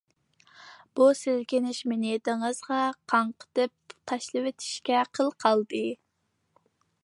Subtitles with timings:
[0.99, 2.79] بۇ سىلكىنىش مېنى دېڭىزغا
[3.13, 5.87] قاڭقىتىپ تاشلىۋېتىشكە قىل قالدى.